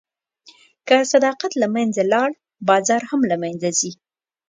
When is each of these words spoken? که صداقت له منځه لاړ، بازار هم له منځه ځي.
که 0.87 0.95
صداقت 1.11 1.51
له 1.61 1.67
منځه 1.75 2.01
لاړ، 2.13 2.29
بازار 2.69 3.01
هم 3.09 3.21
له 3.31 3.35
منځه 3.43 3.69
ځي. 3.79 3.91